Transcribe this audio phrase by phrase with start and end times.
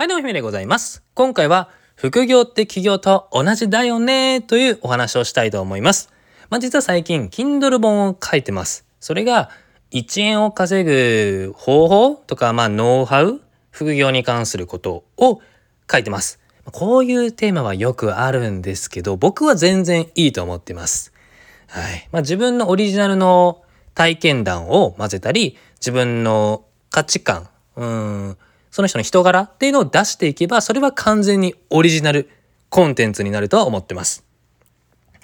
[0.00, 1.02] はい、どうも、ひめでございます。
[1.12, 6.08] 今回は、副業って企業と同じだよねというお話をしたいと思います。
[6.48, 8.86] まあ、実は最近、Kindle 本を書いてます。
[8.98, 9.50] それが、
[9.90, 15.42] 1円を稼ぐ方法とか、まあ、ノウハウ、副業に関することを
[15.92, 16.40] 書いてます。
[16.72, 21.12] こういうテーマはよくあるんですけど、僕は全然いいと思ってます。
[21.66, 22.08] はい。
[22.10, 28.38] まあ、自分のオリジナルの体験談を混ぜたり、自分の価値観、うん、
[28.70, 32.28] その人の人柄っていうのを出していけば、それは完全にオリジナル
[32.68, 34.24] コンテンツになるとは思ってます。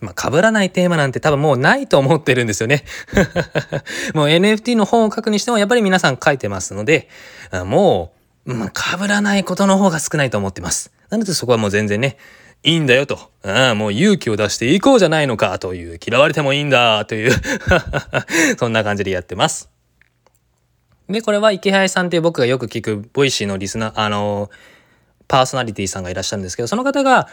[0.00, 2.84] まあ、被らないテーマなんて多分もうないと思ってるんですよね。
[4.14, 7.08] もう NFT の本を書くにしてもやっぱり皆さん書いてますので、
[7.64, 8.12] も
[8.44, 10.92] う、まあ、被らないことの方が少ないと思ってます。
[11.08, 12.18] なのでそこはもう全然ね、
[12.62, 13.30] いいんだよと。
[13.44, 17.32] ああ、もう勇気を出していこうじゃないのかという、嫌われてもいいんだという
[18.58, 19.70] そんな感じでやってます。
[21.08, 24.50] で、これは池原さんっていう僕がよく聞く Voicy のリスナー、あの
[25.28, 27.28] パーソナリティさんがいらっしゃるんですけど、その方が、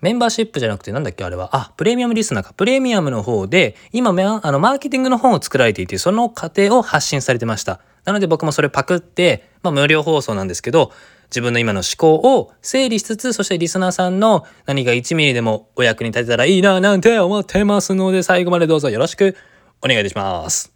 [0.00, 1.50] メンバーシップじゃなくてなんだっけあれは。
[1.52, 2.52] あ、プレミアムリスナーか。
[2.54, 7.80] プレミアムの方で、今、あの、マーケティングの本を作られていて、その過程を発信されてました。
[8.04, 10.90] なので僕もそれパクって、まあ無料放送なんですけど、
[11.30, 19.36] 自分の今の思考を整理しつつ、そしてリスナーさんの何か1ミリでもお役に立てたらいいななんて思ってますので、最後までどうぞよろしく
[19.82, 20.72] お願いいたします。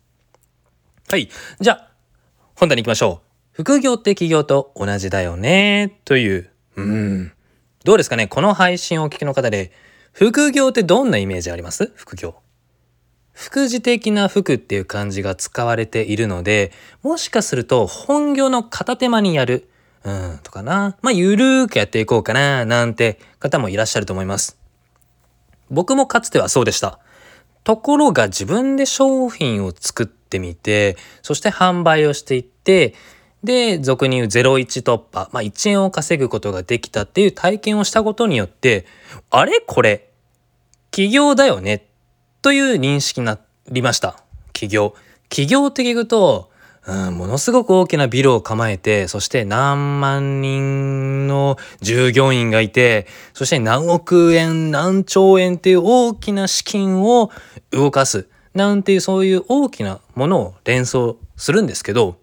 [1.08, 1.28] はい。
[1.60, 1.90] じゃあ、
[2.58, 3.62] 本題に行きましょう。
[3.62, 6.50] 副業って企業と同じだよね、という。
[6.76, 7.32] うん。
[7.84, 8.28] どうですかね？
[8.28, 9.72] この配信をお聞きの方で、
[10.12, 11.92] 副業ってどんなイメージあります？
[11.94, 12.36] 副業。
[13.34, 19.68] 副次的な服っていう漢字が使われているので、もしかすると本業の片手間にやる、
[20.02, 20.96] うん、とかな。
[21.02, 24.58] まあ、ゆるーくやっていこうかな、なんて方もいらっしゃると思います。
[25.68, 27.00] 僕もかつてはそうでした。
[27.64, 32.94] ところが自分で商品を作っててみて、そして販売をしていって、
[33.42, 38.86] で、俗に言う01突破、まあ1円を稼ぐことができたっていう体験をしたことによって、
[39.30, 40.10] あれこれ、
[40.90, 41.86] 起業だよね、
[42.42, 43.38] という認識にな
[43.68, 44.16] りました。
[44.52, 44.94] 起業。
[45.28, 46.50] 起業って聞くと、
[46.86, 57.30] うん、ものすごく大きなビルを構えて、そして何万人の従業員がいて、そして何億円、何兆円っていう大きな資金を
[57.72, 62.18] 動かす、なんていうそういう大きなものを連想するんですけど、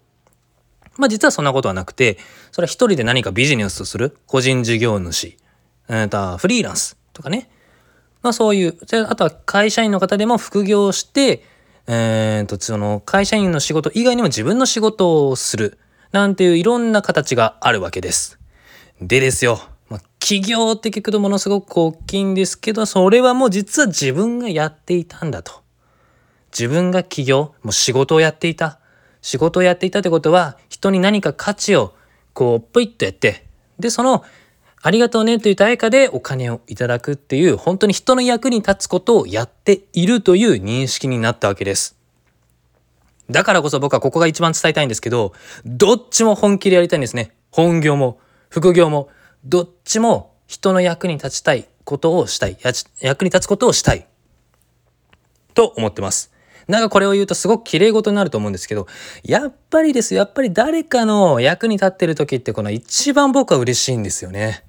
[0.96, 2.18] まあ実はそんなことはなくて、
[2.50, 5.38] それは一人で何かビジネスをする個人事業主、
[5.88, 7.48] えー、とフリーランスとかね。
[8.20, 11.44] まあそういう、じゃああとは会社員の方でも副業して、
[11.86, 15.78] えー、と、その会社員の仕事以外にも自分の仕事をする。
[16.10, 18.38] なんていういろんな形があるわけです。
[19.00, 19.60] でですよ。
[19.88, 25.63] まあ、企業って聞くとものすごく大きいんですけど、それはもう実は自分がやっていたんだと。
[26.56, 28.78] 自分が起業、もう仕事をやっていた。
[29.20, 31.94] 仕事をやっていたってことは、人に何か価値を、
[32.32, 33.46] こう、ぷいっとやって、
[33.78, 34.22] で、その、
[34.80, 41.96] ありがとうねという対価でお金をいただくっていう、本当に人の役に立つことをやっているという認識になったわけです。
[43.30, 45.32] だからこそ僕はここが一番伝えたいんですけど、
[45.64, 47.34] どっちも本気でやりたいんですね。
[47.50, 48.20] 本業も、
[48.50, 49.08] 副業も、
[49.46, 52.58] どっちも人の役に立ちたいことをしたい。
[53.00, 54.06] 役に立つことをしたい。
[55.54, 56.33] と思ってます。
[56.68, 58.86] なんかこれを言うとすごく綺麗事になると思うんですけど、
[59.22, 60.14] やっぱりです。
[60.14, 64.64] やっぱり誰かの役に立ってる時ってこの一番僕は嬉しいんですよね。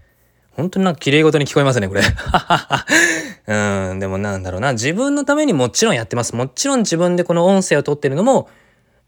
[0.56, 2.02] 本当になんか綺麗事に聞こえますね、これ。
[3.48, 4.74] うん、でもなんだろうな。
[4.74, 6.36] 自分のためにもちろんやってます。
[6.36, 8.50] もちろん自分でこの音声を撮ってるのも、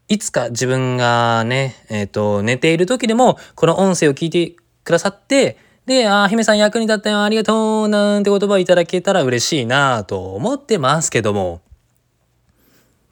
[0.10, 11.62] いつか自分がね、えっ、と、寝ている時でも、この音声を聞いてくださって、で、あー、姫さん役に立ったよ、ありがとう、なんて言葉をいただけたら嬉しいなと思ってますけども、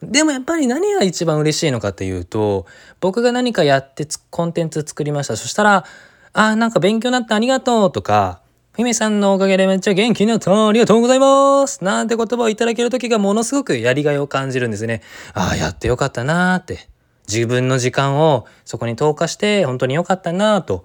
[0.02, 2.66] でもやっぱり何が一番嬉しいのかっていうと、
[3.00, 5.36] 僕が何かやってつコンテンツ作りました。
[5.36, 5.84] そしたら、
[6.32, 8.40] あーなんか勉強になったありがとうとか、
[8.76, 15.00] 姫さんのおかげでめっちゃ元気になったありがとうございますなんて言葉をいただける時がものすごくやりがいを感じるんですね。
[15.32, 16.88] ああ、やってよかったなーって。
[17.26, 20.84] 自分の時間をそこに投下して本当によかったなーと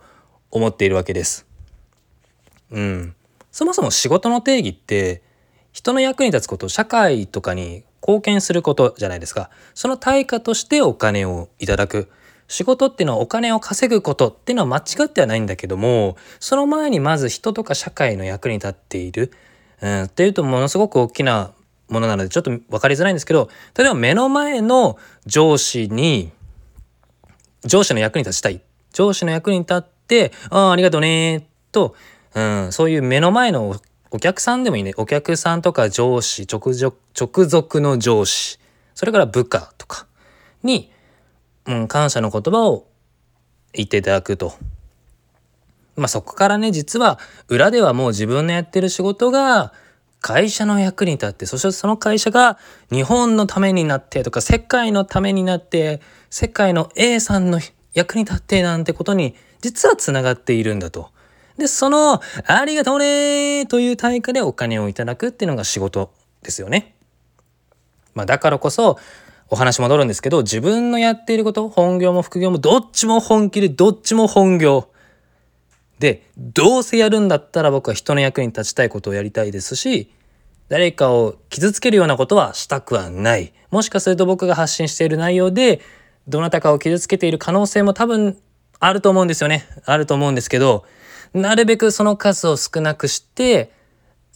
[0.49, 1.45] 思っているわけです。
[2.71, 3.15] うん。
[3.51, 5.21] そもそも仕事の定義って
[5.73, 9.49] 人の役に立つこと、社会とかに貢献することじゃないですか。
[9.73, 12.09] その対価としてお金をいただく。
[12.47, 19.31] 仕事っていうのはお金を稼ぐことっていうのは間違ってはないんだけども、その前にまず人とか社会の役に立っている。
[19.81, 21.51] うん、っていうとものすごく大きな
[21.87, 26.31] ものなのでちょっと分かりづらいんですけど、例えば目の前の上司に、
[27.63, 28.61] 上司の役に立ちたい。
[28.91, 31.95] 上司の役に立って、ああ、ありがとうねと、
[32.33, 33.79] うん、そういう目の前の
[34.11, 34.93] お客さんでもいいね。
[34.97, 38.59] お客さんとか上司、直属直属の上司、
[38.93, 40.05] それから部下とか
[40.63, 40.91] に、
[41.65, 42.87] うん、感謝の言葉を
[43.73, 44.53] 言っていただくと。
[45.95, 49.71] まあそこからね、実は裏ではもう自分のやってる仕事が
[50.19, 52.57] 会社の役に立って、そしてその会社が
[52.91, 57.61] 日本のためになってとか世界のためになって、世界の A さんの
[57.93, 61.11] 役に立ってなんてことに実はつながっているんだと。
[61.61, 66.11] で、そのありがとうねという対価でお金をいただくっていうのが仕事
[66.41, 66.95] ですよね。
[68.15, 68.97] まあだからこそ
[69.47, 74.87] お話戻るんですけど、自分のやっていること、本業も副業もどっちも本気でどっちも本業。
[75.99, 80.11] で、どうせやるんだったら僕は人の役に立ちたいことをやりたいですし、
[80.67, 83.53] 誰かを傷つけるようなことはしたくはない。
[83.69, 85.79] もしかすると僕が発信している内容で、
[86.27, 88.37] どなたかを傷つけている可能性も多分
[88.79, 89.67] あると思うんですよね。
[89.85, 90.85] あると思うんですけど、
[91.33, 93.71] なるべくその数を少なくして、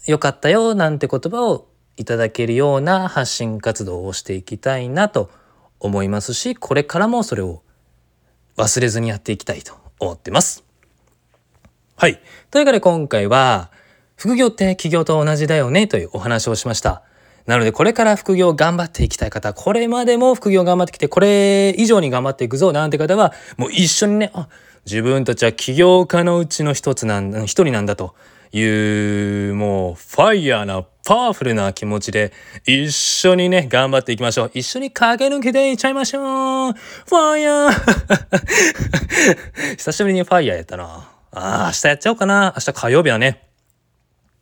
[0.07, 5.31] よかったよなんて言葉をいただけるような発信活動をしていきたいなと
[5.79, 7.63] 思いますしこれからもそれを
[8.57, 10.63] 忘れずにやっていきたいと思ってます。
[11.95, 12.21] はい。
[12.51, 13.71] というわけで今回は
[14.15, 17.03] 副業って企業と同じだよねというお話をしました。
[17.45, 24.47] なのでこれから副業頑張っていきたい方、これまでも副業頑張ってきて、これ以上に頑張っていくぞなんて方は、もう一緒にね、あ、
[24.85, 28.15] 自分たちは起業家のうちの一つなん、一人なんだと
[28.51, 32.31] いうもうファイヤーなパワフルな気持ちで
[32.65, 34.51] 一緒にね頑張っていきましょう。
[34.53, 36.73] 一緒に駆け抜けていっちゃいましょう。
[36.73, 37.71] ファイヤー。
[39.77, 41.09] 久しぶりにファイヤーやったな。
[41.31, 42.53] あー明日やっちゃおうかな。
[42.55, 43.43] 明日火曜日はね。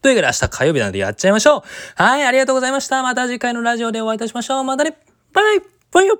[0.01, 1.63] というわけで明日火曜日なのでやっちゃいましょう。
[1.95, 3.01] はいありがとうございました。
[3.01, 4.63] また次回のラジオでお会いいたしましょう。
[4.63, 4.97] またね。
[5.33, 5.61] バイ
[5.91, 6.07] バイ。
[6.07, 6.19] よ